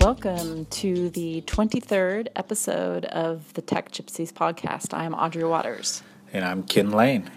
[0.00, 4.96] Welcome to the 23rd episode of the Tech Gypsies podcast.
[4.96, 6.04] I'm Audrey Watters.
[6.32, 7.28] And I'm Kin Lane.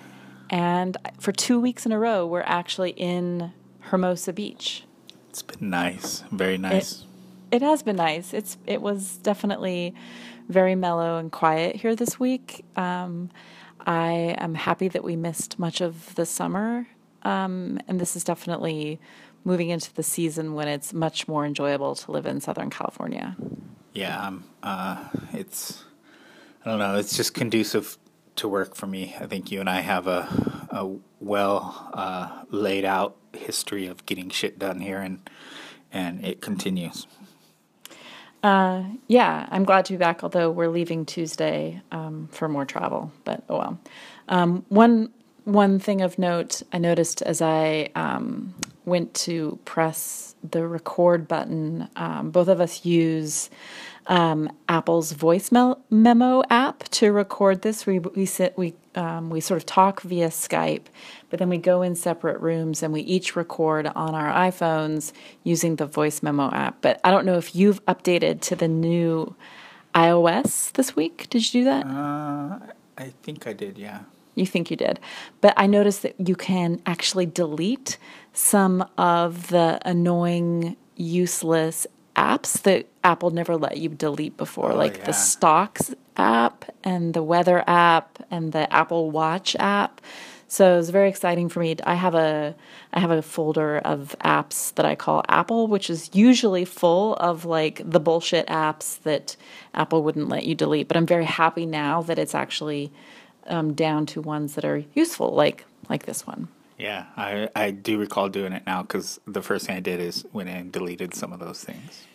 [0.51, 4.83] And for two weeks in a row, we're actually in Hermosa Beach.
[5.31, 7.03] It's been nice, very nice.
[7.49, 8.31] It, it has been nice.
[8.31, 9.95] It's it was definitely
[10.47, 12.63] very mellow and quiet here this week.
[12.75, 13.31] Um,
[13.87, 16.87] I am happy that we missed much of the summer,
[17.23, 18.99] um, and this is definitely
[19.43, 23.35] moving into the season when it's much more enjoyable to live in Southern California.
[23.93, 25.83] Yeah, um, uh, it's
[26.65, 26.95] I don't know.
[26.95, 27.97] It's just conducive
[28.37, 29.15] to work for me.
[29.19, 30.27] I think you and I have a
[30.69, 35.29] a well uh, laid out history of getting shit done here, and
[35.91, 37.07] and it continues.
[38.43, 40.23] Uh, yeah, I'm glad to be back.
[40.23, 43.79] Although we're leaving Tuesday um, for more travel, but oh well.
[44.29, 45.11] Um, one
[45.43, 48.53] one thing of note I noticed as I um,
[48.85, 53.49] went to press the record button, um, both of us use
[54.07, 57.85] um, Apple's voice memo app to record this.
[57.85, 60.85] We we sit we um, we sort of talk via Skype,
[61.29, 65.75] but then we go in separate rooms and we each record on our iPhones using
[65.75, 66.81] the voice memo app.
[66.81, 69.35] But I don't know if you've updated to the new
[69.93, 71.27] iOS this week.
[71.29, 71.85] Did you do that?
[71.85, 72.59] Uh,
[72.97, 73.77] I think I did.
[73.77, 74.01] Yeah.
[74.35, 74.99] You think you did.
[75.41, 77.97] But I noticed that you can actually delete
[78.33, 84.97] some of the annoying, useless apps that Apple never let you delete before, oh, like
[84.97, 85.05] yeah.
[85.05, 90.01] the Stocks app and the Weather app and the Apple Watch app.
[90.47, 91.77] So it was very exciting for me.
[91.85, 92.53] I have a
[92.91, 97.45] I have a folder of apps that I call Apple, which is usually full of
[97.45, 99.37] like the bullshit apps that
[99.73, 100.89] Apple wouldn't let you delete.
[100.89, 102.91] But I'm very happy now that it's actually
[103.47, 106.47] um, down to ones that are useful, like like this one.
[106.77, 110.25] Yeah, I, I do recall doing it now because the first thing I did is
[110.33, 112.07] went in and deleted some of those things.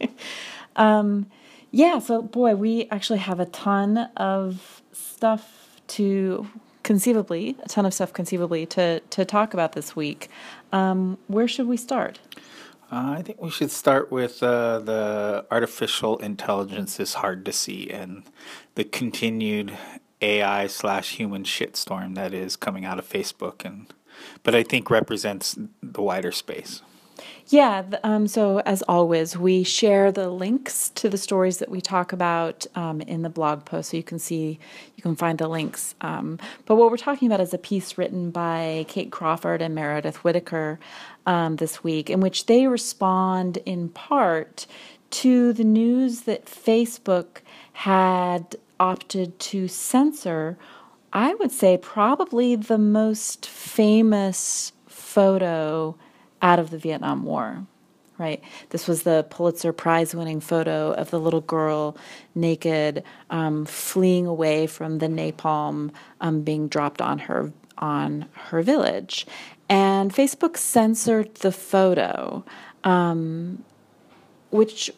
[0.76, 1.26] um,
[1.70, 6.46] yeah, so boy, we actually have a ton of stuff to
[6.84, 10.30] conceivably, a ton of stuff conceivably to to talk about this week.
[10.72, 12.20] Um, where should we start?
[12.92, 17.90] Uh, I think we should start with uh, the artificial intelligence is hard to see
[17.90, 18.22] and
[18.74, 19.76] the continued
[20.24, 23.92] AI slash human shitstorm that is coming out of Facebook, and
[24.42, 26.82] but I think represents the wider space.
[27.48, 27.84] Yeah.
[28.02, 32.66] Um, so as always, we share the links to the stories that we talk about
[32.74, 34.58] um, in the blog post, so you can see,
[34.96, 35.94] you can find the links.
[36.00, 40.24] Um, but what we're talking about is a piece written by Kate Crawford and Meredith
[40.24, 40.80] Whittaker
[41.26, 44.66] um, this week, in which they respond in part
[45.10, 47.42] to the news that Facebook
[47.74, 50.58] had opted to censor,
[51.10, 55.96] I would say, probably the most famous photo
[56.42, 57.66] out of the Vietnam War.
[58.18, 58.42] Right.
[58.68, 61.96] This was the Pulitzer Prize winning photo of the little girl
[62.34, 65.90] naked, um, fleeing away from the napalm
[66.20, 69.26] um, being dropped on her on her village.
[69.68, 72.44] And Facebook censored the photo,
[72.84, 73.64] um,
[74.50, 74.92] which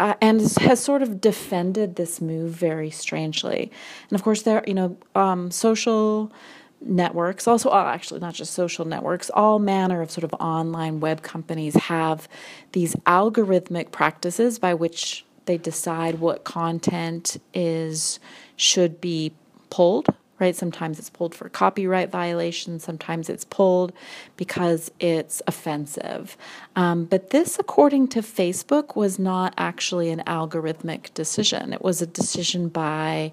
[0.00, 3.70] uh, and has sort of defended this move very strangely.
[4.08, 6.32] And of course, there, you know, um, social
[6.80, 11.22] networks, also uh, actually not just social networks, all manner of sort of online web
[11.22, 12.28] companies have
[12.72, 18.18] these algorithmic practices by which they decide what content is
[18.56, 19.32] should be
[19.68, 20.06] pulled
[20.40, 20.56] right?
[20.56, 23.92] Sometimes it's pulled for copyright violations, sometimes it's pulled
[24.36, 26.36] because it's offensive.
[26.74, 31.72] Um, but this, according to Facebook, was not actually an algorithmic decision.
[31.72, 33.32] It was a decision by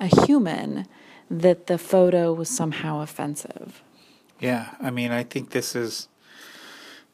[0.00, 0.86] a human
[1.30, 3.82] that the photo was somehow offensive.
[4.40, 6.08] Yeah, I mean, I think this is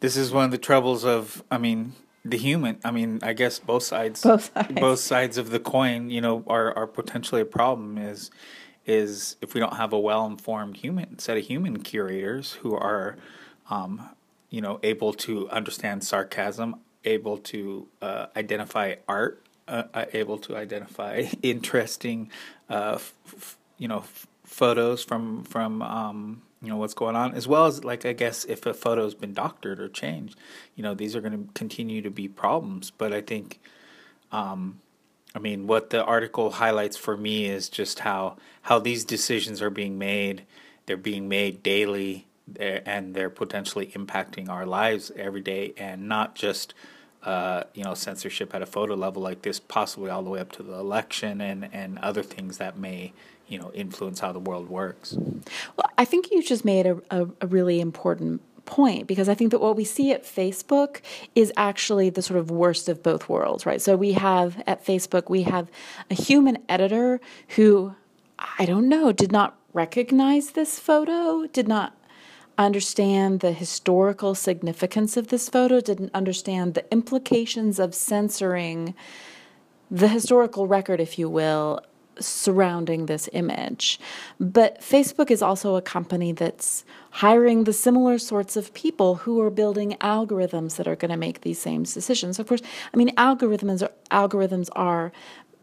[0.00, 1.94] this is one of the troubles of, I mean,
[2.24, 2.78] the human.
[2.84, 6.44] I mean, I guess both sides, both sides, both sides of the coin, you know,
[6.46, 7.98] are are potentially a problem.
[7.98, 8.30] Is
[8.86, 13.16] is if we don't have a well-informed human set of human curators who are,
[13.70, 14.10] um,
[14.50, 20.56] you know, able to understand sarcasm, able to uh, identify art, uh, uh able to
[20.56, 22.30] identify interesting,
[22.68, 27.48] uh, f- you know, f- photos from from um, you know what's going on, as
[27.48, 30.36] well as like I guess if a photo's been doctored or changed,
[30.76, 32.90] you know, these are going to continue to be problems.
[32.90, 33.60] But I think.
[34.32, 34.80] Um,
[35.34, 39.70] I mean, what the article highlights for me is just how how these decisions are
[39.70, 40.44] being made.
[40.86, 42.26] They're being made daily,
[42.58, 46.74] and they're potentially impacting our lives every day, and not just
[47.24, 50.52] uh, you know censorship at a photo level like this, possibly all the way up
[50.52, 53.12] to the election and and other things that may
[53.48, 55.14] you know influence how the world works.
[55.76, 59.50] Well, I think you just made a, a, a really important point because I think
[59.50, 61.00] that what we see at Facebook
[61.34, 63.80] is actually the sort of worst of both worlds, right?
[63.80, 65.70] So we have at Facebook, we have
[66.10, 67.20] a human editor
[67.56, 67.94] who,
[68.58, 71.96] I don't know, did not recognize this photo, did not
[72.56, 78.94] understand the historical significance of this photo, didn't understand the implications of censoring
[79.90, 81.80] the historical record, if you will,
[82.20, 83.98] surrounding this image.
[84.40, 89.50] But Facebook is also a company that's hiring the similar sorts of people who are
[89.50, 92.38] building algorithms that are going to make these same decisions.
[92.38, 92.62] Of course,
[92.92, 95.12] I mean algorithms are, algorithms are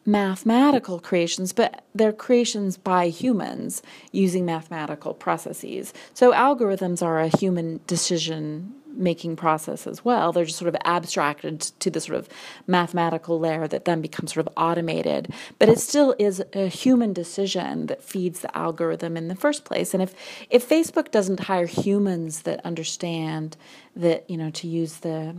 [0.06, 5.94] mathematical creations, but they're creations by humans using mathematical processes.
[6.13, 10.32] So algorithms are a human decision making process as well.
[10.32, 12.30] They're just sort of abstracted to the sort of
[12.68, 15.34] mathematical layer that then becomes sort of automated.
[15.60, 19.94] But it still is a human decision that feeds the algorithm in the first place.
[19.94, 20.14] And if
[20.50, 23.58] if Facebook doesn't hire humans that understand
[23.96, 25.36] that, you know, to use the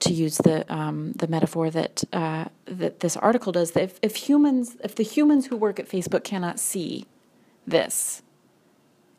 [0.00, 4.76] to use the um, the metaphor that uh, that this article does, if, if humans
[4.82, 7.06] if the humans who work at Facebook cannot see
[7.66, 8.22] this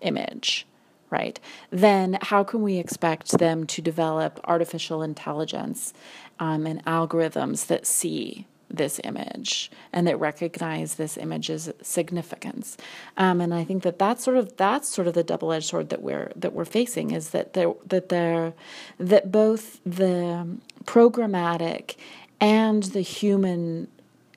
[0.02, 0.66] image,
[1.10, 1.40] right,
[1.70, 5.94] then how can we expect them to develop artificial intelligence
[6.40, 12.78] um, and algorithms that see this image and that recognize this image's significance?
[13.16, 16.02] Um, and I think that that's sort of that's sort of the double-edged sword that
[16.02, 18.54] we're that we're facing is that there that there
[19.00, 20.48] that both the
[20.86, 21.96] programmatic
[22.40, 23.88] and the human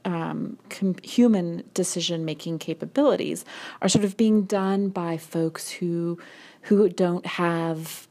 [0.04, 3.44] um, com- human decision making capabilities
[3.82, 6.18] are sort of being done by folks who
[6.62, 8.08] who don't have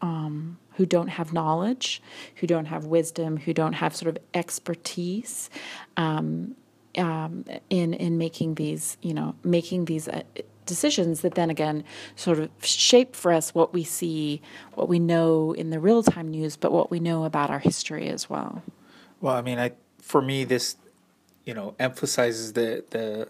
[0.00, 2.00] um, who don't have knowledge,
[2.36, 5.50] who don't have wisdom, who don't have sort of expertise
[5.96, 6.54] um,
[6.96, 10.08] um, in in making these you know making these.
[10.08, 10.22] Uh,
[10.68, 11.82] decisions that then again
[12.14, 14.42] sort of shape for us what we see,
[14.74, 18.10] what we know in the real time news, but what we know about our history
[18.10, 18.62] as well.
[19.22, 20.76] Well, I mean, I for me this,
[21.44, 23.28] you know, emphasizes the the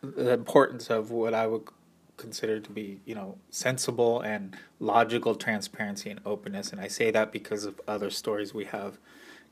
[0.00, 1.68] the importance of what I would
[2.18, 6.70] considered to be, you know, sensible and logical transparency and openness.
[6.70, 8.98] And I say that because of other stories we have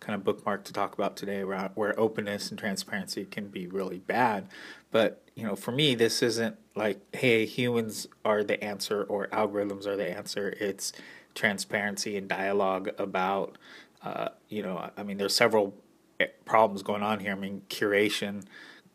[0.00, 4.00] kind of bookmarked to talk about today around where openness and transparency can be really
[4.00, 4.48] bad.
[4.90, 9.86] But, you know, for me, this isn't like, hey, humans are the answer or algorithms
[9.86, 10.54] are the answer.
[10.60, 10.92] It's
[11.34, 13.56] transparency and dialogue about,
[14.02, 15.74] uh, you know, I mean, there's several
[16.20, 17.32] eh, problems going on here.
[17.32, 18.44] I mean, curation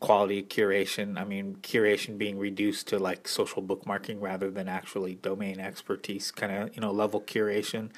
[0.02, 1.18] quality curation.
[1.18, 6.52] I mean, curation being reduced to like social bookmarking rather than actually domain expertise kind
[6.52, 7.92] of, you know, level curation.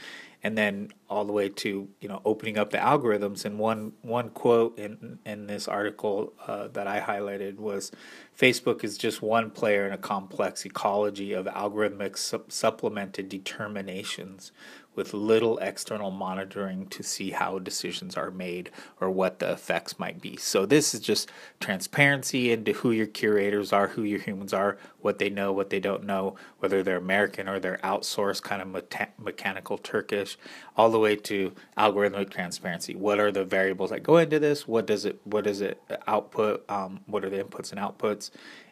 [0.45, 3.45] And then all the way to, you know, opening up the algorithms.
[3.45, 7.93] And one, one quote in, in this article uh, that I highlighted was
[8.37, 14.51] Facebook is just one player in a complex ecology of algorithmic su- supplemented determinations
[14.95, 18.69] with little external monitoring to see how decisions are made
[18.99, 20.37] or what the effects might be.
[20.37, 25.19] So, this is just transparency into who your curators are, who your humans are, what
[25.19, 29.07] they know, what they don't know, whether they're American or they're outsourced, kind of me-
[29.17, 30.37] mechanical Turkish,
[30.77, 32.95] all the way to algorithmic transparency.
[32.95, 34.67] What are the variables that go into this?
[34.67, 36.69] What does it what does it output?
[36.69, 38.31] Um, what are the inputs and outputs?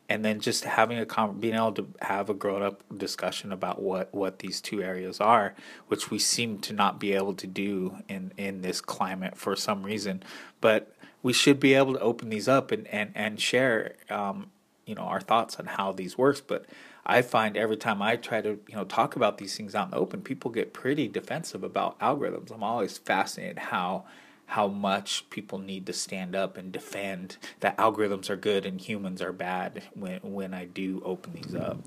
[0.09, 3.81] And then just having a con- being able to have a grown up discussion about
[3.81, 5.53] what what these two areas are,
[5.87, 9.83] which we seem to not be able to do in in this climate for some
[9.83, 10.23] reason,
[10.59, 14.51] but we should be able to open these up and and and share um,
[14.85, 16.65] you know our thoughts on how these works, but.
[17.03, 19.91] I find every time I try to, you know, talk about these things out in
[19.91, 22.51] the open, people get pretty defensive about algorithms.
[22.51, 24.05] I'm always fascinated how
[24.51, 29.21] how much people need to stand up and defend that algorithms are good and humans
[29.21, 31.77] are bad when when I do open these up.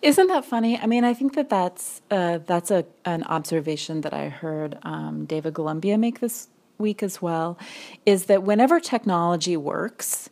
[0.00, 0.78] Isn't that funny?
[0.78, 5.24] I mean, I think that that's uh, that's a an observation that I heard um,
[5.24, 6.46] David Golumbia make this
[6.78, 7.58] week as well.
[8.06, 10.30] Is that whenever technology works,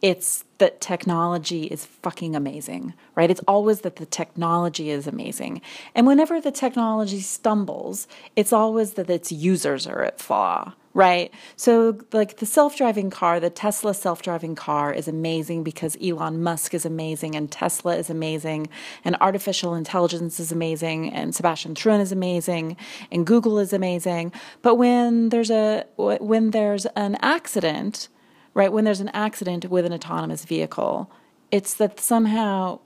[0.00, 3.28] it's that technology is fucking amazing, right?
[3.28, 5.62] It's always that the technology is amazing.
[5.96, 11.34] And whenever the technology stumbles, it's always that its users are at fault right?
[11.56, 16.42] So, like the self driving car, the Tesla self driving car is amazing because Elon
[16.42, 18.68] Musk is amazing and Tesla is amazing
[19.04, 22.76] and artificial intelligence is amazing and Sebastian Thrun is amazing
[23.10, 24.32] and Google is amazing.
[24.62, 28.08] But when there's a when there's an accident,
[28.54, 28.72] right?
[28.72, 31.10] When there's an accident with an autonomous vehicle,
[31.50, 32.78] it's that somehow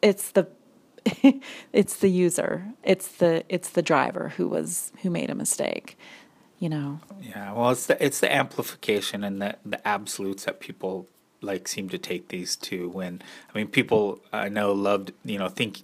[0.00, 0.48] it's the
[1.72, 5.96] it's the user it's the it's the driver who was who made a mistake
[6.58, 7.00] you know.
[7.20, 11.08] Yeah, well, it's the it's the amplification and the the absolutes that people
[11.40, 13.22] like seem to take these to when
[13.52, 15.82] I mean people I know loved you know think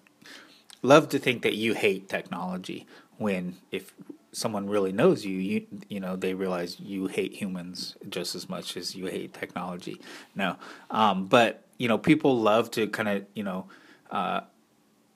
[0.82, 2.86] love to think that you hate technology
[3.18, 3.94] when if
[4.32, 8.76] someone really knows you, you you know they realize you hate humans just as much
[8.76, 10.00] as you hate technology.
[10.34, 10.56] No,
[10.90, 13.66] um, but you know people love to kind of you know.
[14.10, 14.42] Uh,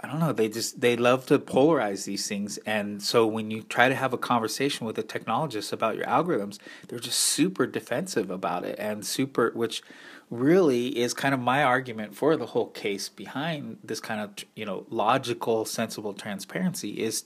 [0.01, 0.33] I don't know.
[0.33, 4.13] They just they love to polarize these things, and so when you try to have
[4.13, 9.05] a conversation with a technologist about your algorithms, they're just super defensive about it and
[9.05, 9.83] super, which
[10.31, 14.65] really is kind of my argument for the whole case behind this kind of you
[14.65, 17.25] know logical, sensible transparency is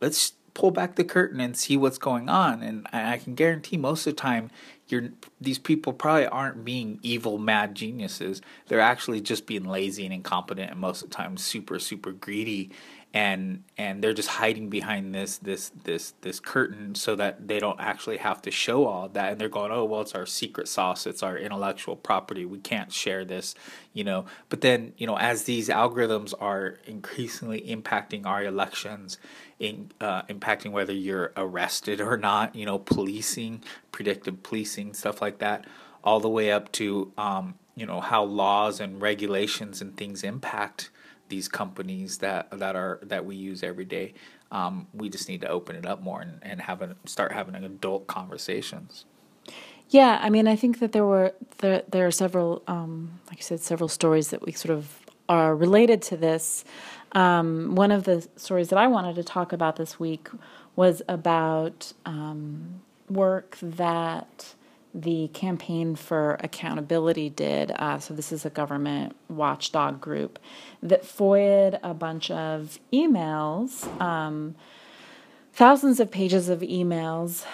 [0.00, 2.64] let's pull back the curtain and see what's going on.
[2.64, 4.50] And I can guarantee most of the time,
[4.88, 5.10] you're
[5.40, 8.42] these people probably aren't being evil, mad geniuses.
[8.66, 12.70] They're actually just being lazy and incompetent, and most of the time, super, super greedy
[13.14, 17.80] and and they're just hiding behind this this this this curtain so that they don't
[17.80, 19.32] actually have to show all that.
[19.32, 21.06] And they're going oh well it's our secret sauce.
[21.06, 22.44] It's our intellectual property.
[22.44, 23.54] We can't share this
[23.94, 24.26] you know.
[24.48, 29.18] But then you know as these algorithms are increasingly impacting our elections
[29.58, 35.38] in uh, impacting whether you're arrested or not you know policing predictive policing stuff like
[35.38, 35.64] that
[36.04, 40.90] all the way up to um, you know how laws and regulations and things impact
[41.28, 44.14] these companies that that are that we use every day.
[44.50, 47.54] Um, we just need to open it up more and, and have a, start having
[47.54, 49.04] adult conversations.
[49.90, 53.42] Yeah, I mean, I think that there were there there are several, um, like I
[53.42, 56.64] said, several stories that we sort of are related to this.
[57.12, 60.28] Um, one of the stories that I wanted to talk about this week
[60.76, 64.54] was about um, work that
[64.94, 67.72] the Campaign for Accountability did.
[67.72, 70.38] Uh, so, this is a government watchdog group
[70.82, 74.54] that FOIA'd a bunch of emails, um,
[75.52, 77.44] thousands of pages of emails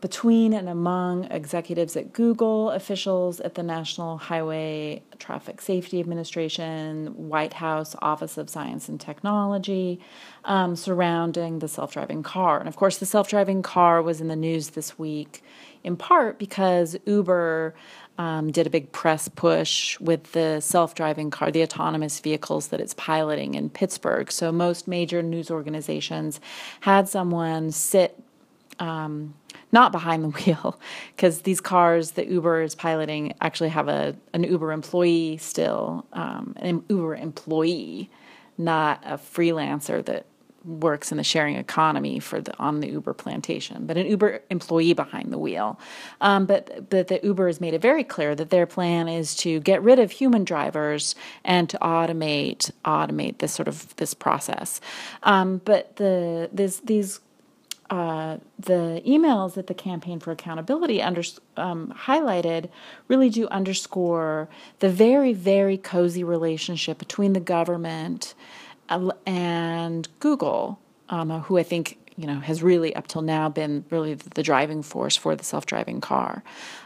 [0.00, 7.54] between and among executives at Google, officials at the National Highway Traffic Safety Administration, White
[7.54, 10.00] House Office of Science and Technology,
[10.44, 12.58] um, surrounding the self driving car.
[12.58, 15.42] And of course, the self driving car was in the news this week
[15.84, 17.74] in part because Uber
[18.18, 22.80] um, did a big press push with the self driving car, the autonomous vehicles that
[22.80, 24.30] it's piloting in Pittsburgh.
[24.30, 26.40] So most major news organizations
[26.80, 28.20] had someone sit
[28.80, 29.34] um,
[29.72, 30.80] not behind the wheel
[31.14, 36.54] because these cars that Uber is piloting actually have a an Uber employee still, um,
[36.56, 38.10] an Uber employee,
[38.56, 40.26] not a freelancer that
[40.64, 44.92] works in the sharing economy for the on the Uber plantation, but an Uber employee
[44.92, 45.78] behind the wheel.
[46.20, 49.60] Um, but but the Uber has made it very clear that their plan is to
[49.60, 54.80] get rid of human drivers and to automate automate this sort of this process.
[55.22, 57.20] Um, but the this these
[57.90, 61.22] uh, the emails that the campaign for accountability under,
[61.56, 62.68] um, highlighted
[63.08, 64.48] really do underscore
[64.80, 68.34] the very very cozy relationship between the government
[69.26, 70.78] and Google,
[71.08, 74.82] um, who I think you know has really up till now been really the driving
[74.82, 76.42] force for the self-driving car,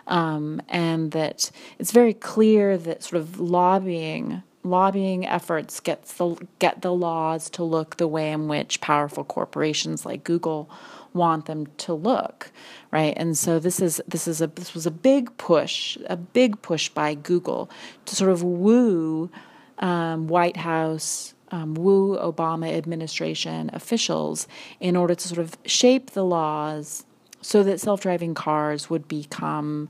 [0.07, 6.83] um, and that it's very clear that sort of lobbying lobbying efforts gets the get
[6.83, 10.71] the laws to look the way in which powerful corporations like Google
[11.13, 12.53] want them to look
[12.93, 13.15] right?
[13.17, 16.89] And so this is this is a this was a big push a big push
[16.91, 17.69] by Google
[18.05, 19.31] to sort of woo
[19.79, 24.49] um, White House um, woo Obama administration officials
[24.81, 27.05] in order to sort of shape the laws
[27.43, 29.89] so that self-driving cars would become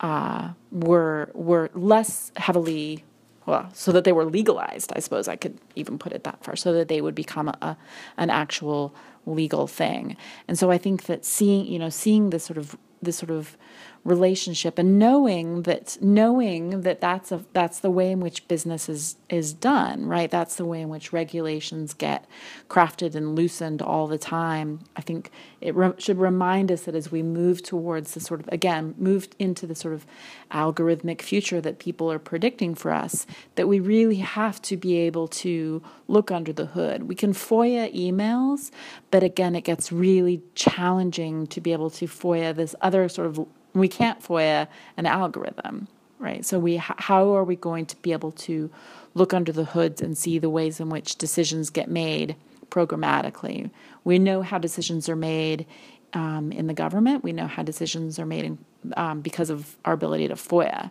[0.00, 3.04] uh, were were less heavily
[3.46, 4.92] well, so that they were legalized.
[4.94, 7.58] I suppose I could even put it that far, so that they would become a,
[7.60, 7.76] a
[8.16, 8.94] an actual
[9.26, 10.16] legal thing.
[10.48, 13.56] And so I think that seeing you know seeing this sort of this sort of
[14.02, 19.16] relationship and knowing that knowing that that's a that's the way in which business is
[19.28, 20.30] is done right?
[20.30, 22.24] That's the way in which regulations get
[22.70, 24.80] crafted and loosened all the time.
[24.96, 25.30] I think
[25.60, 29.36] it re- should remind us that as we move towards the sort of again moved
[29.38, 30.06] into the sort of
[30.50, 33.26] algorithmic future that people are predicting for us
[33.56, 37.02] that we really have to be able to look under the hood.
[37.02, 38.70] We can foia emails
[39.10, 43.46] but again it gets really challenging to be able to foia this other sort of
[43.74, 46.44] we can't FOIA an algorithm, right?
[46.44, 48.70] So we how are we going to be able to
[49.14, 52.36] look under the hoods and see the ways in which decisions get made
[52.70, 53.70] programmatically?
[54.04, 55.66] We know how decisions are made
[56.12, 57.22] um, in the government.
[57.22, 58.58] We know how decisions are made in,
[58.96, 60.90] um, because of our ability to FOIA.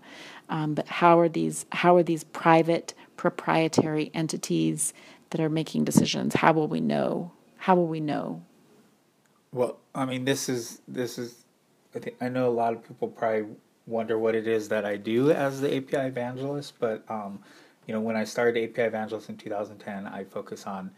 [0.50, 4.93] Um, but how are these how are these private proprietary entities
[5.29, 6.36] that are making decisions?
[6.36, 7.31] How will we know?
[7.57, 8.41] How will we know?
[9.51, 11.45] Well, I mean, this is this is
[11.96, 13.46] I think I know a lot of people probably
[13.88, 17.39] wonder what it is that I do as the API evangelist, but um,
[17.88, 20.91] you know, when I started API evangelist in 2010, I focus on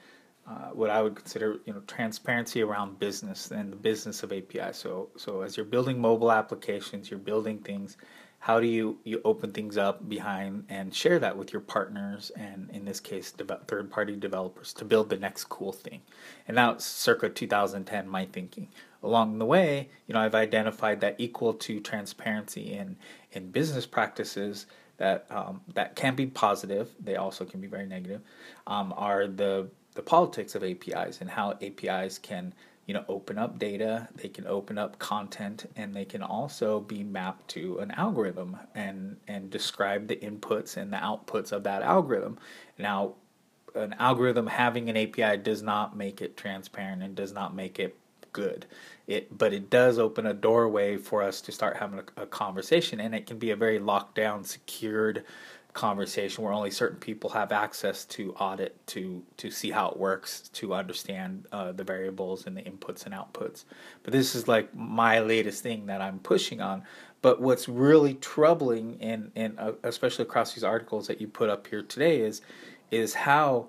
[0.48, 4.74] uh, what I would consider you know transparency around business and the business of API.
[4.74, 7.98] So so as you're building mobile applications, you're building things.
[8.42, 12.72] How do you you open things up behind and share that with your partners and
[12.72, 13.32] in this case
[13.68, 16.02] third party developers to build the next cool thing?
[16.48, 18.70] And now circa 2010, my thinking.
[19.04, 22.98] Along the way, you know, I've identified that equal to transparency in
[23.32, 24.66] in business practices
[24.98, 26.90] that um, that can be positive.
[27.00, 28.22] They also can be very negative.
[28.66, 32.54] Um, are the the politics of APIs and how APIs can
[32.92, 37.04] you know open up data, they can open up content, and they can also be
[37.06, 42.38] mapped to an algorithm and and describe the inputs and the outputs of that algorithm.
[42.78, 43.14] Now,
[43.76, 47.96] an algorithm having an API does not make it transparent and does not make it
[48.34, 48.66] good.
[49.08, 53.00] It, but it does open a doorway for us to start having a, a conversation,
[53.00, 55.24] and it can be a very locked down, secured
[55.74, 60.50] conversation where only certain people have access to audit to to see how it works
[60.50, 63.66] to understand uh, the variables and the inputs and outputs.
[64.04, 66.84] But this is like my latest thing that i'm pushing on.
[67.22, 71.68] But what's really troubling and and uh, especially across these articles that you put up
[71.68, 72.42] here today is
[72.90, 73.68] is how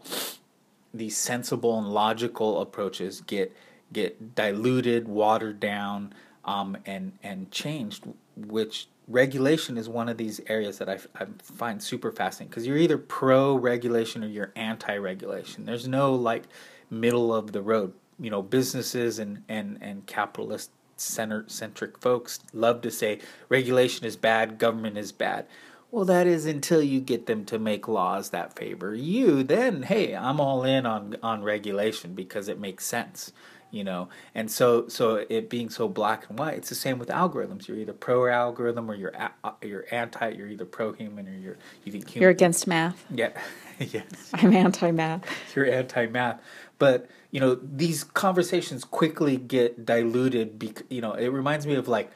[0.92, 3.54] these sensible and logical approaches get
[3.92, 6.12] get diluted watered down
[6.44, 8.04] um, and and changed
[8.36, 12.78] which regulation is one of these areas that I, I find super fascinating because you're
[12.78, 15.64] either pro regulation or you're anti regulation.
[15.64, 16.44] There's no like
[16.90, 17.94] middle of the road.
[18.20, 23.18] You know, businesses and, and, and capitalist center centric folks love to say
[23.48, 25.46] regulation is bad, government is bad.
[25.90, 29.42] Well, that is until you get them to make laws that favor you.
[29.42, 33.32] Then, hey, I'm all in on on regulation because it makes sense
[33.72, 34.08] you know?
[34.34, 37.66] And so so it being so black and white it's the same with algorithms.
[37.66, 41.32] You're either pro algorithm or you're a, uh, you're anti you're either pro human or
[41.32, 43.04] you're you think human you're against math.
[43.14, 43.30] Yeah
[43.78, 44.04] yes.
[44.34, 45.24] I'm anti math.
[45.56, 46.40] You're anti math.
[46.78, 51.88] But you know these conversations quickly get diluted because you know it reminds me of
[51.88, 52.10] like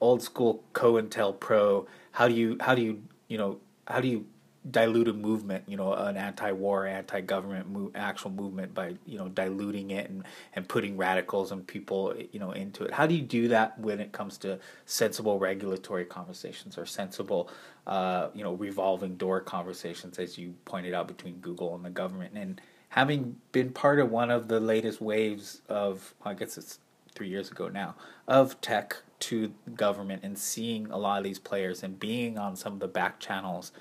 [0.00, 1.86] old school COINTELPRO.
[2.12, 4.26] How do you how do you you know how do you
[4.70, 10.08] dilute a movement, you know, an anti-war, anti-government actual movement by you know diluting it
[10.10, 12.92] and and putting radicals and people you know into it.
[12.92, 17.50] How do you do that when it comes to sensible regulatory conversations or sensible,
[17.86, 22.32] uh, you know, revolving door conversations, as you pointed out between Google and the government?
[22.34, 26.78] And having been part of one of the latest waves of, I guess it's
[27.14, 27.94] three years ago now,
[28.26, 32.74] of tech to government and seeing a lot of these players and being on some
[32.74, 33.72] of the back channels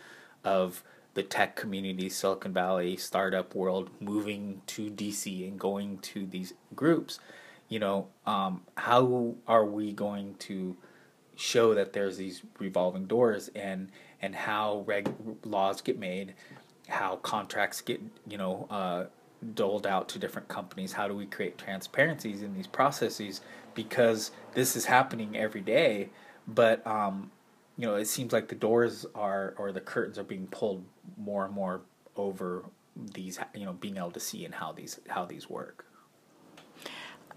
[0.48, 0.82] of
[1.14, 7.20] the tech community, Silicon Valley, startup world moving to DC and going to these groups,
[7.68, 10.78] you know, um, how are we going to
[11.36, 13.90] show that there's these revolving doors and
[14.22, 16.34] and how reg laws get made,
[16.88, 19.06] how contracts get you know uh,
[19.54, 20.94] doled out to different companies?
[20.94, 23.42] How do we create transparencies in these processes?
[23.74, 26.10] Because this is happening every day,
[26.48, 27.32] but um,
[27.78, 30.84] you know, it seems like the doors are or the curtains are being pulled
[31.16, 31.82] more and more
[32.16, 32.66] over
[33.14, 35.86] these, you know, being able to see and how these how these work.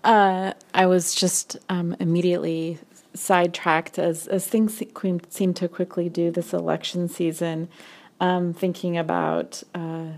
[0.03, 2.79] Uh, I was just um, immediately
[3.13, 4.83] sidetracked as as things
[5.29, 7.69] seem to quickly do this election season.
[8.19, 10.09] Um, thinking about uh,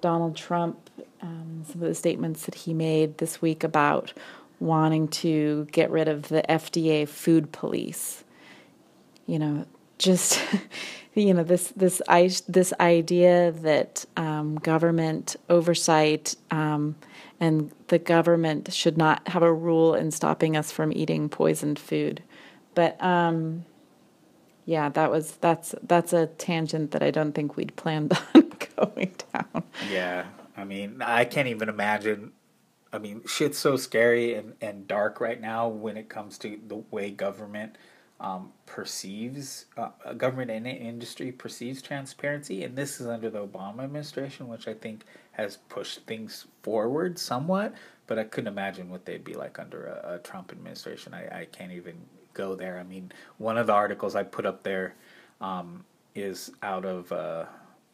[0.00, 4.12] Donald Trump, um, some of the statements that he made this week about
[4.58, 8.24] wanting to get rid of the FDA food police
[9.32, 9.64] you know,
[9.96, 10.38] just
[11.14, 12.02] you know this this
[12.48, 16.96] this idea that um, government oversight um,
[17.40, 22.22] and the government should not have a rule in stopping us from eating poisoned food,
[22.74, 23.64] but um,
[24.66, 29.14] yeah, that was that's that's a tangent that I don't think we'd planned on going
[29.32, 29.64] down.
[29.90, 30.26] Yeah,
[30.58, 32.32] I mean, I can't even imagine.
[32.92, 36.84] I mean, shit's so scary and, and dark right now when it comes to the
[36.90, 37.78] way government
[38.22, 44.48] um, perceives uh, government and industry perceives transparency, and this is under the Obama administration,
[44.48, 47.74] which I think has pushed things forward somewhat.
[48.06, 51.12] But I couldn't imagine what they'd be like under a, a Trump administration.
[51.14, 51.96] I, I can't even
[52.32, 52.78] go there.
[52.78, 54.94] I mean, one of the articles I put up there
[55.40, 57.46] um, is out of uh,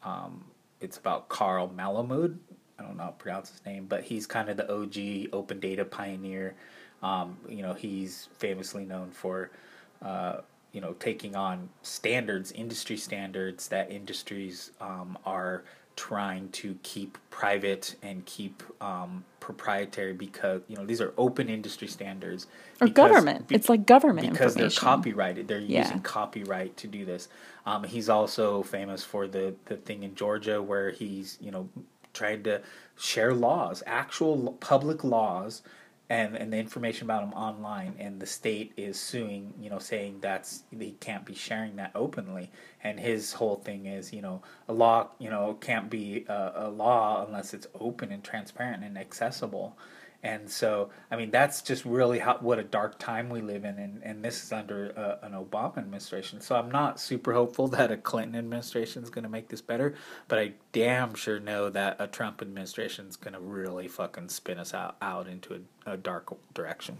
[0.03, 0.45] um,
[0.79, 2.37] it's about Carl Malamud.
[2.77, 5.59] I don't know how to pronounce his name, but he's kind of the OG open
[5.59, 6.55] data pioneer.
[7.01, 9.51] Um, you know, he's famously known for
[10.01, 10.37] uh,
[10.71, 15.63] you know, taking on standards, industry standards that industries um, are
[15.95, 21.89] trying to keep private and keep um, proprietary because you know these are open industry
[21.89, 22.47] standards
[22.79, 23.47] or because, government.
[23.49, 25.49] Be, it's like government because they're copyrighted.
[25.49, 25.81] They're yeah.
[25.81, 27.27] using copyright to do this.
[27.65, 31.67] Um, he's also famous for the the thing in Georgia where he's you know
[32.13, 32.61] trying to
[32.97, 35.63] share laws, actual public laws,
[36.09, 40.19] and and the information about him online, and the state is suing, you know, saying
[40.21, 42.49] that's he can't be sharing that openly,
[42.83, 46.69] and his whole thing is, you know, a law, you know, can't be a, a
[46.69, 49.77] law unless it's open and transparent and accessible
[50.21, 53.79] and so, I mean, that's just really how, what a dark time we live in,
[53.79, 56.41] and, and this is under uh, an Obama administration.
[56.41, 59.95] So I'm not super hopeful that a Clinton administration is going to make this better,
[60.27, 64.59] but I damn sure know that a Trump administration is going to really fucking spin
[64.59, 66.97] us out, out into a, a dark direction.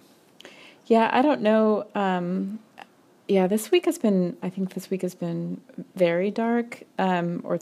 [0.85, 1.87] Yeah, I don't know.
[1.95, 2.59] Um,
[3.27, 5.59] yeah, this week has been, I think this week has been
[5.93, 7.59] very dark, um, or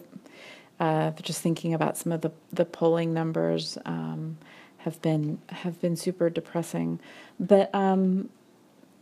[0.79, 3.77] uh, just thinking about some of the, the polling numbers.
[3.85, 4.37] Um,
[4.87, 6.99] have been have been super depressing.
[7.39, 8.29] But um,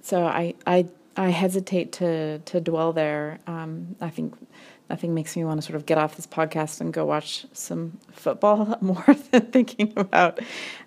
[0.01, 3.39] so I I I hesitate to to dwell there.
[3.45, 4.33] Um, I think
[4.89, 7.99] nothing makes me want to sort of get off this podcast and go watch some
[8.11, 10.39] football more than thinking about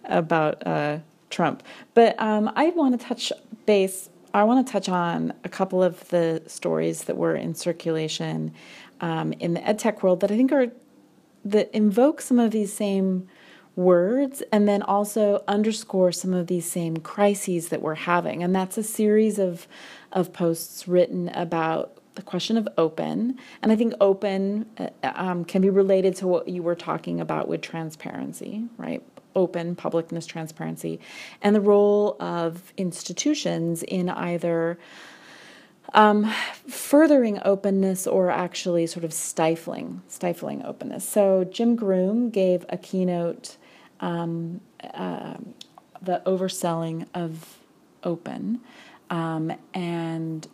[0.04, 0.98] about uh,
[1.30, 1.62] Trump.
[1.94, 3.32] But um, I want to touch
[3.66, 4.10] base.
[4.34, 8.52] I want to touch on a couple of the stories that were in circulation
[9.00, 10.66] um, in the edtech world that I think are
[11.44, 13.28] that invoke some of these same
[13.78, 18.42] words and then also underscore some of these same crises that we're having.
[18.42, 19.68] And that's a series of,
[20.10, 23.38] of posts written about the question of open.
[23.62, 27.46] And I think open uh, um, can be related to what you were talking about
[27.46, 29.00] with transparency, right?
[29.36, 30.98] Open, publicness, transparency,
[31.40, 34.76] and the role of institutions in either.
[35.94, 36.30] Um,
[36.68, 41.08] furthering openness or actually sort of stifling stifling openness.
[41.08, 43.56] So Jim Groom gave a keynote
[44.00, 44.60] um,
[44.94, 45.34] uh,
[46.02, 47.58] the overselling of
[48.04, 48.60] Open.
[49.10, 50.46] Um, and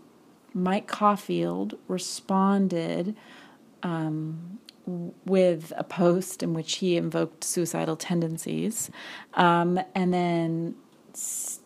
[0.53, 3.17] Mike Caulfield responded
[3.83, 4.59] um,
[5.25, 8.91] with a post in which he invoked suicidal tendencies.
[9.35, 10.75] Um, and then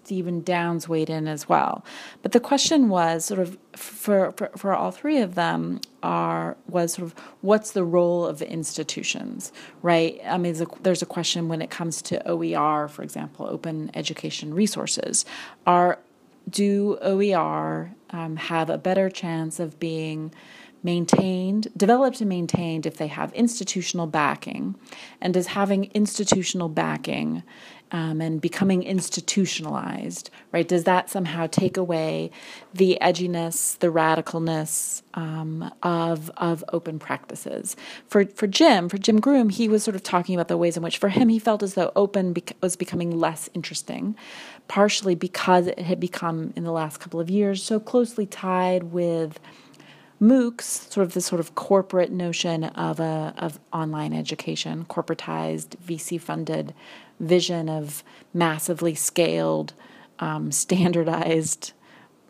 [0.09, 1.85] Stephen Downes weighed in as well.
[2.23, 6.95] But the question was sort of for, for, for all three of them are was
[6.95, 10.19] sort of what's the role of institutions, right?
[10.25, 15.27] I mean, there's a, question when it comes to OER, for example, open education resources.
[15.67, 15.99] Are
[16.49, 20.33] do OER um, have a better chance of being
[20.83, 24.75] maintained, developed and maintained if they have institutional backing?
[25.21, 27.43] And does having institutional backing
[27.91, 30.67] um, and becoming institutionalized, right?
[30.67, 32.31] Does that somehow take away
[32.75, 37.77] the edginess, the radicalness um, of of open practices?
[38.07, 40.83] For for Jim, for Jim Groom, he was sort of talking about the ways in
[40.83, 44.17] which, for him, he felt as though open bec- was becoming less interesting,
[44.69, 49.41] partially because it had become in the last couple of years so closely tied with
[50.21, 56.21] MOOCs, sort of this sort of corporate notion of a of online education, corporatized, VC
[56.21, 56.75] funded
[57.21, 58.03] vision of
[58.35, 59.75] massively scaled,
[60.19, 61.73] um, standardized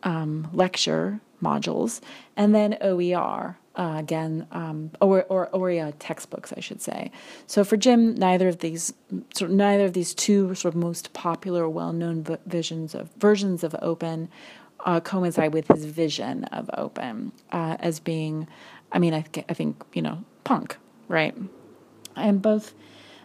[0.03, 2.01] um, lecture modules,
[2.37, 3.59] and then OER.
[3.77, 7.13] Uh, again, um, or, or textbooks, I should say.
[7.47, 8.93] So for Jim, neither of these,
[9.33, 13.77] sort of neither of these two sort of most popular, well-known visions of versions of
[13.81, 14.31] open
[14.89, 18.49] uh, coincide with his vision of open uh, as being,
[18.91, 21.37] I mean, I, th- I think you know, punk, right?
[22.17, 22.75] And both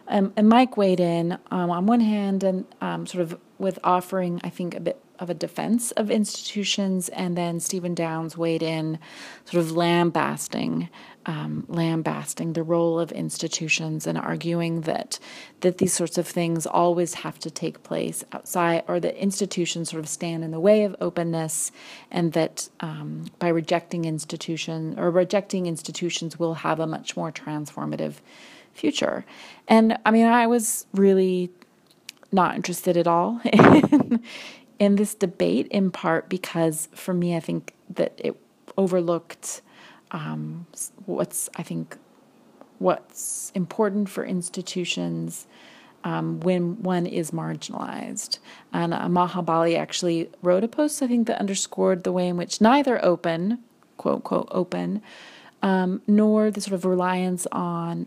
[0.08, 4.40] um, and Mike weighed in um, on one hand and um, sort of with offering,
[4.44, 8.98] I think, a bit of a defense of institutions, and then Stephen Downes weighed in,
[9.44, 10.88] sort of lambasting,
[11.24, 15.18] um, lambasting the role of institutions and arguing that
[15.60, 20.02] that these sorts of things always have to take place outside, or that institutions sort
[20.04, 21.72] of stand in the way of openness,
[22.10, 28.14] and that um, by rejecting institution or rejecting institutions will have a much more transformative
[28.74, 29.24] future.
[29.68, 31.50] And I mean, I was really
[32.34, 34.20] not interested at all in,
[34.78, 38.36] in this debate, in part because for me, I think that it
[38.76, 39.62] overlooked
[40.10, 40.66] um,
[41.06, 41.96] what's, I think,
[42.78, 45.46] what's important for institutions.
[46.06, 48.38] Um, when one is marginalized.
[48.74, 52.36] And uh, Maha Bali actually wrote a post, I think, that underscored the way in
[52.36, 53.60] which neither open,
[53.96, 55.00] quote, quote, open,
[55.62, 58.06] um, nor the sort of reliance on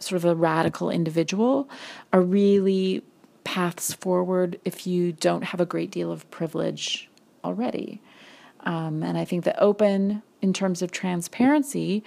[0.00, 1.68] sort of a radical individual
[2.12, 3.04] are really
[3.44, 7.08] paths forward if you don't have a great deal of privilege
[7.44, 8.00] already.
[8.60, 12.04] Um, and I think that open, in terms of transparency,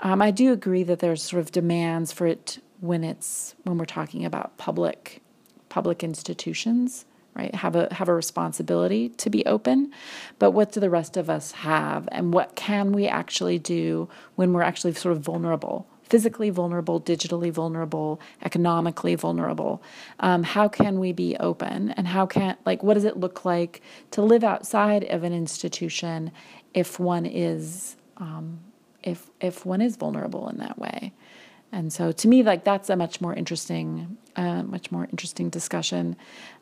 [0.00, 3.84] um, I do agree that there's sort of demands for it when it's when we're
[3.86, 5.22] talking about public
[5.68, 7.54] public institutions right?
[7.54, 9.92] Have a have a responsibility to be open.
[10.38, 12.08] But what do the rest of us have?
[12.12, 17.50] And what can we actually do when we're actually sort of vulnerable physically vulnerable, digitally
[17.50, 19.82] vulnerable, economically vulnerable.
[20.20, 21.90] Um, how can we be open?
[21.90, 26.30] And how can, like, what does it look like to live outside of an institution
[26.74, 28.60] if one is, um,
[29.02, 31.12] if, if one is vulnerable in that way?
[31.72, 36.16] And so to me, like, that's a much more interesting, uh, much more interesting discussion.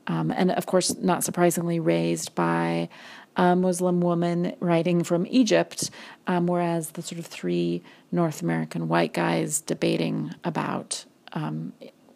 [0.06, 2.88] Um, and of course, not surprisingly, raised by
[3.36, 5.90] a Muslim woman writing from Egypt,
[6.26, 11.72] um, whereas the sort of three North American white guys debating about um,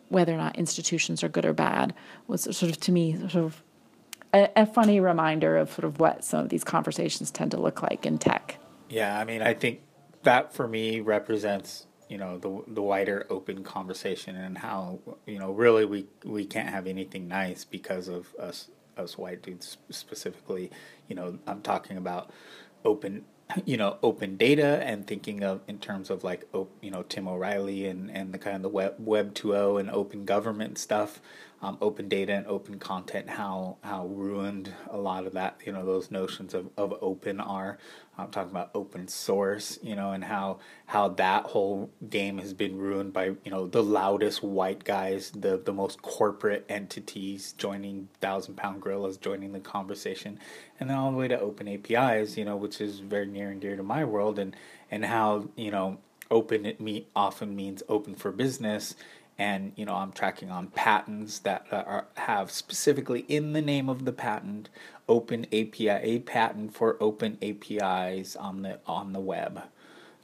[0.08, 1.94] whether or not institutions are good or bad
[2.26, 3.62] was sort of to me sort of
[4.34, 7.82] a, a, funny reminder of sort of what some of these conversations tend to look
[7.82, 8.58] like in tech.
[8.88, 9.80] Yeah, I mean, I think
[10.22, 15.50] that for me represents you know the the wider open conversation and how you know
[15.50, 20.70] really we we can't have anything nice because of us us white dudes specifically.
[21.08, 22.30] You know, I'm talking about
[22.84, 23.24] open
[23.64, 26.48] you know open data and thinking of in terms of like
[26.80, 30.24] you know Tim O'Reilly and and the kind of the web web 2.0 and open
[30.24, 31.20] government stuff
[31.62, 35.84] um, open data and open content how how ruined a lot of that you know
[35.84, 37.78] those notions of, of open are.
[38.18, 42.76] I'm talking about open source you know and how how that whole game has been
[42.76, 48.56] ruined by you know the loudest white guys the the most corporate entities joining thousand
[48.56, 50.38] pound gorillas joining the conversation
[50.78, 53.60] and then all the way to open APIs you know which is very near and
[53.60, 54.54] dear to my world and
[54.90, 55.98] and how you know
[56.30, 58.94] open it me often means open for business
[59.38, 64.04] and you know I'm tracking on patents that are, have specifically in the name of
[64.04, 64.68] the patent
[65.08, 69.62] open API a patent for open APIs on the on the web.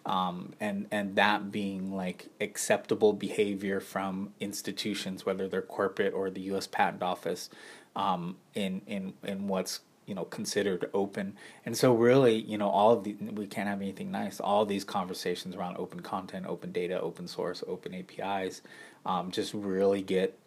[0.05, 6.41] Um, and and that being like acceptable behavior from institutions, whether they're corporate or the
[6.43, 6.67] U.S.
[6.67, 7.51] Patent Office,
[7.95, 12.91] um, in in in what's you know considered open and so really you know all
[12.93, 17.01] of the we can't have anything nice all these conversations around open content open data
[17.01, 18.63] open source open apis
[19.07, 20.39] um, just really get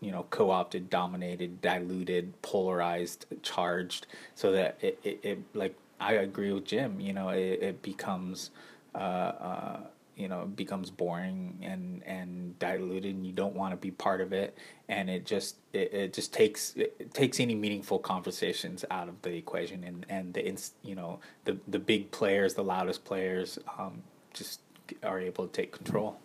[0.00, 6.52] you know co-opted dominated diluted polarized charged so that it, it, it like i agree
[6.52, 8.50] with jim you know it, it becomes
[8.94, 9.80] uh, uh,
[10.16, 14.32] you know becomes boring and and diluted and you don't want to be part of
[14.32, 14.56] it
[14.88, 19.34] and it just it, it just takes it takes any meaningful conversations out of the
[19.34, 24.02] equation and and the you know the the big players the loudest players um,
[24.34, 24.60] just
[25.02, 26.18] are able to take control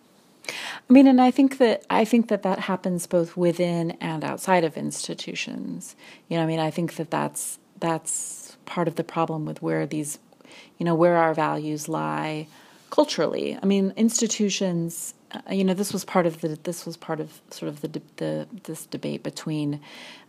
[0.88, 4.64] I mean, and I think that I think that that happens both within and outside
[4.64, 5.96] of institutions.
[6.28, 9.86] You know, I mean, I think that that's that's part of the problem with where
[9.86, 10.18] these,
[10.78, 12.46] you know, where our values lie
[12.90, 13.58] culturally.
[13.62, 15.14] I mean, institutions.
[15.30, 18.00] Uh, you know, this was part of the this was part of sort of the
[18.16, 19.80] the this debate between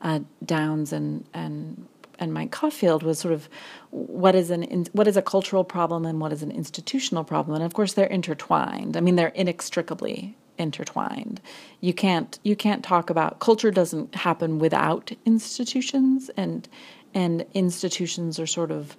[0.01, 1.87] uh, Downes and and
[2.19, 3.49] and Mike Caulfield was sort of
[3.91, 7.63] what is an what is a cultural problem and what is an institutional problem, and
[7.63, 8.97] of course they're intertwined.
[8.97, 11.41] I mean, they're inextricably intertwined.
[11.81, 16.67] You can't you can't talk about culture doesn't happen without institutions, and
[17.13, 18.95] and institutions are sort of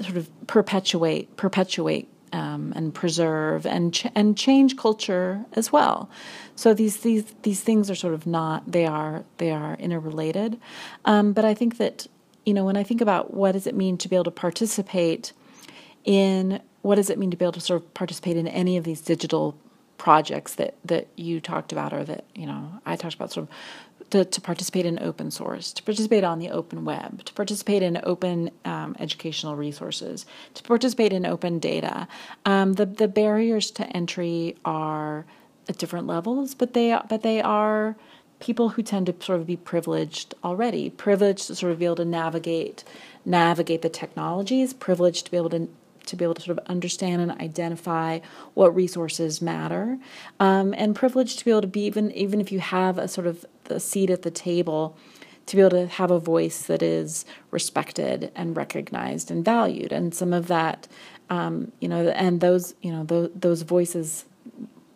[0.00, 6.10] sort of perpetuate perpetuate um, and preserve and ch- and change culture as well.
[6.56, 10.58] So these these these things are sort of not they are they are interrelated.
[11.04, 12.08] Um, but I think that
[12.44, 15.32] you know when I think about what does it mean to be able to participate
[16.04, 18.84] in what does it mean to be able to sort of participate in any of
[18.84, 19.56] these digital
[19.96, 23.54] projects that that you talked about or that you know I talked about sort of
[24.14, 28.00] to, to, participate in open source, to participate on the open web, to participate in
[28.04, 30.24] open um, educational resources,
[30.54, 32.06] to participate in open data.
[32.44, 35.26] Um, the the barriers to entry are
[35.68, 37.96] at different levels, but they but they are
[38.38, 41.96] people who tend to sort of be privileged already, privileged to sort of be able
[41.96, 42.84] to navigate
[43.24, 45.68] navigate the technologies, privileged to be able to
[46.06, 48.20] to be able to sort of understand and identify
[48.54, 49.98] what resources matter,
[50.40, 53.26] um, and privileged to be able to be even even if you have a sort
[53.26, 54.96] of the seat at the table,
[55.46, 60.14] to be able to have a voice that is respected and recognized and valued, and
[60.14, 60.88] some of that,
[61.30, 64.24] um, you know, and those you know those, those voices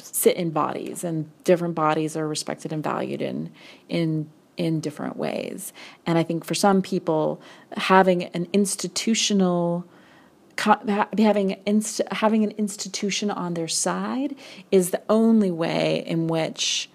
[0.01, 3.51] sit in bodies, and different bodies are respected and valued in
[3.89, 5.73] in in different ways.
[6.05, 7.41] And I think for some people,
[7.77, 9.87] having an institutional
[10.59, 14.35] having inst- having an institution on their side
[14.71, 16.91] is the only way in which,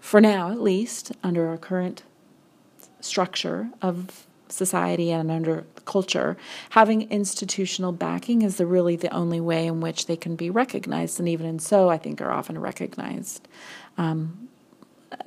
[0.00, 2.02] for now at least, under our current
[3.00, 6.36] structure of society and under culture,
[6.70, 11.18] having institutional backing is the really the only way in which they can be recognized,
[11.18, 13.46] and even in so, I think are often recognized
[13.98, 14.48] um,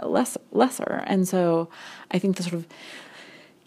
[0.04, 1.04] less lesser.
[1.08, 1.70] And so,
[2.12, 2.68] I think the sort of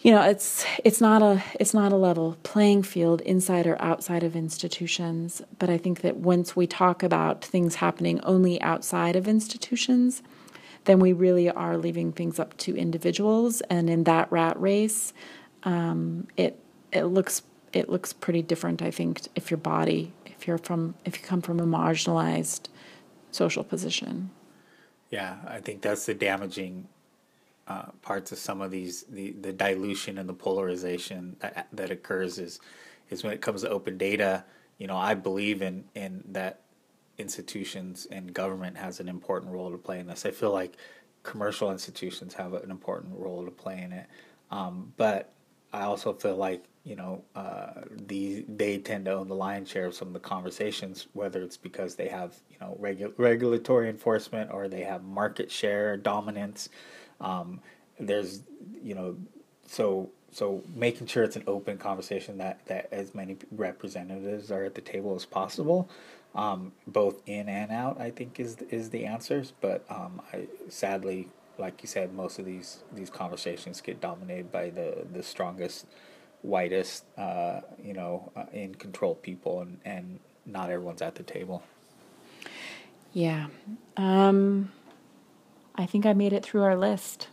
[0.02, 4.22] you know it's it's not a it's not a level playing field inside or outside
[4.22, 9.28] of institutions but i think that once we talk about things happening only outside of
[9.28, 10.22] institutions
[10.84, 13.60] then we really are leaving things up to individuals.
[13.62, 15.12] And in that rat race
[15.64, 16.58] um, it
[16.90, 21.20] it looks it looks pretty different i think if your body if you're from if
[21.20, 22.68] you come from a marginalized
[23.30, 24.30] social position.
[25.10, 26.88] Yeah i think that's the damaging
[27.68, 32.38] uh, parts of some of these the, the dilution and the polarization that, that occurs
[32.38, 32.60] is
[33.10, 34.44] is when it comes to open data.
[34.78, 36.62] You know i believe in in that
[37.18, 40.26] institutions and government has an important role to play in this.
[40.26, 40.76] I feel like
[41.22, 44.06] commercial institutions have an important role to play in it.
[44.50, 45.32] Um, but
[45.72, 49.86] i also feel like you know uh, the they tend to own the lion's share
[49.86, 54.50] of some of the conversations whether it's because they have you know regu- regulatory enforcement
[54.52, 56.68] or they have market share dominance
[57.22, 57.60] um,
[57.98, 58.42] there's,
[58.82, 59.16] you know,
[59.66, 64.74] so so making sure it's an open conversation that that as many representatives are at
[64.74, 65.88] the table as possible,
[66.34, 69.52] um, both in and out, I think is is the answers.
[69.60, 74.70] But um, I sadly, like you said, most of these these conversations get dominated by
[74.70, 75.86] the the strongest,
[76.42, 81.62] whitest, uh, you know, uh, in control people, and and not everyone's at the table.
[83.12, 83.48] Yeah.
[83.96, 84.72] Um
[85.74, 87.28] I think I made it through our list.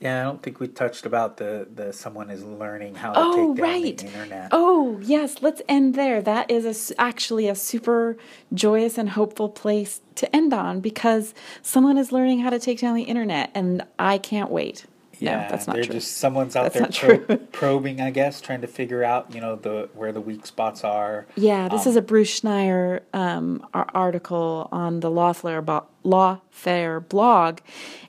[0.00, 3.54] Yeah, I don't think we touched about the, the someone is learning how to oh,
[3.54, 3.98] take down right.
[3.98, 4.48] the internet.
[4.52, 6.20] Oh, yes, let's end there.
[6.20, 8.16] That is a, actually a super
[8.52, 12.96] joyous and hopeful place to end on because someone is learning how to take down
[12.96, 14.84] the internet and I can't wait.
[15.20, 15.94] Yeah, no, that's not they're true.
[15.94, 19.56] just someone's out that's there pro- probing, I guess, trying to figure out, you know,
[19.56, 21.26] the where the weak spots are.
[21.36, 27.60] Yeah, this um, is a Bruce Schneier um, article on the Lawfare, bo- Lawfare blog,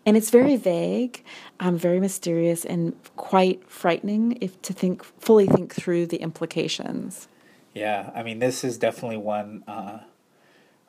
[0.05, 1.23] and it's very vague,
[1.59, 7.27] um, very mysterious, and quite frightening if to think fully think through the implications.
[7.73, 9.63] Yeah, I mean, this is definitely one.
[9.67, 9.99] Uh,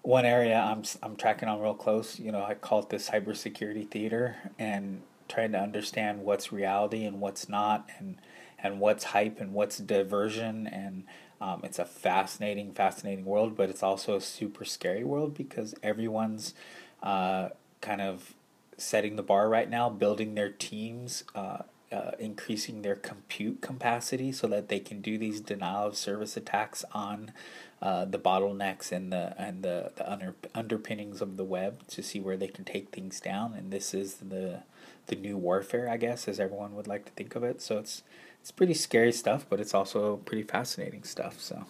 [0.07, 2.19] one area I'm I'm tracking on real close.
[2.19, 7.21] You know, I call it the cybersecurity theater, and trying to understand what's reality and
[7.21, 8.17] what's not, and
[8.59, 10.67] and what's hype and what's diversion.
[10.67, 11.05] And
[11.41, 16.55] um, it's a fascinating, fascinating world, but it's also a super scary world because everyone's
[17.03, 18.35] uh, kind of
[18.79, 21.25] setting the bar right now, building their teams.
[21.35, 21.59] Uh,
[21.93, 26.85] uh, increasing their compute capacity so that they can do these denial of service attacks
[26.93, 27.33] on
[27.81, 32.19] uh, the bottlenecks and the and the, the under, underpinnings of the web to see
[32.19, 33.55] where they can take things down.
[33.55, 34.63] And this is the
[35.07, 37.61] the new warfare, I guess, as everyone would like to think of it.
[37.61, 38.03] So it's
[38.41, 41.41] it's pretty scary stuff, but it's also pretty fascinating stuff.
[41.41, 41.65] So.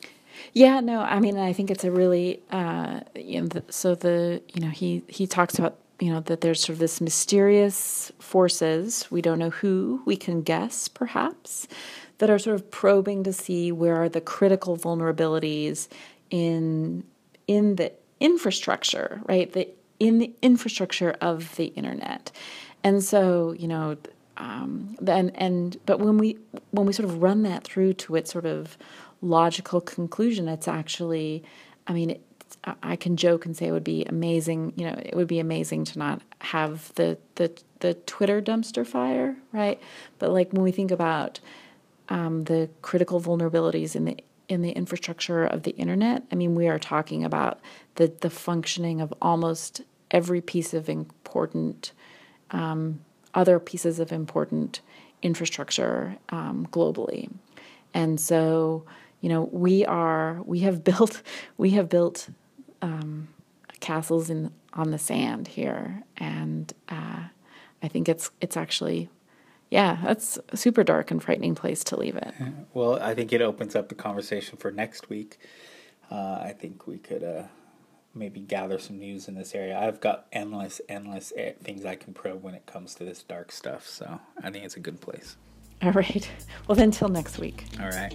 [0.53, 4.43] Yeah, no, I mean, I think it's a really, uh, you know, the, so the,
[4.53, 9.07] you know, he he talks about, you know, that there's sort of this mysterious forces
[9.11, 11.67] we don't know who we can guess perhaps
[12.19, 15.89] that are sort of probing to see where are the critical vulnerabilities
[16.31, 17.05] in
[17.47, 19.53] in the infrastructure, right?
[19.53, 19.69] The
[19.99, 22.31] in the infrastructure of the internet.
[22.87, 23.97] And so, you know,
[24.37, 26.39] um, and and but when we
[26.71, 28.79] when we sort of run that through to its sort of
[29.21, 31.43] logical conclusion, it's actually,
[31.89, 32.23] I mean, it,
[32.85, 34.73] I can joke and say it would be amazing.
[34.77, 39.35] You know, it would be amazing to not have the the the Twitter dumpster fire,
[39.53, 39.83] right?
[40.21, 41.41] But like when we think about
[42.09, 44.17] um, the critical vulnerabilities in the
[44.49, 47.59] in the infrastructure of the internet, I mean, we are talking about
[47.97, 51.91] the the functioning of almost every piece of important
[52.51, 53.01] um,
[53.35, 54.81] other pieces of important
[55.23, 57.31] infrastructure um, globally.
[57.95, 58.85] And so,
[59.21, 61.23] you know, we are we have built
[61.57, 62.29] we have built
[62.83, 63.29] um,
[63.81, 67.25] castles in on the sand here, and uh,
[67.83, 69.09] I think it's it's actually
[69.71, 72.35] yeah, that's a super dark and frightening place to leave it.
[72.73, 75.39] Well, I think it opens up the conversation for next week.
[76.11, 77.45] Uh, I think we could uh,
[78.17, 79.79] maybe gather some news in this area.
[79.79, 83.53] I've got endless, endless eh, things I can probe when it comes to this dark
[83.53, 83.87] stuff.
[83.87, 85.37] So I think it's a good place.
[85.83, 86.29] All right.
[86.67, 87.65] Well, then, till next week.
[87.81, 88.13] All right.